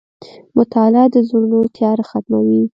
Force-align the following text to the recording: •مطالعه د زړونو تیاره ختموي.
•مطالعه 0.57 1.07
د 1.13 1.15
زړونو 1.27 1.59
تیاره 1.75 2.03
ختموي. 2.09 2.61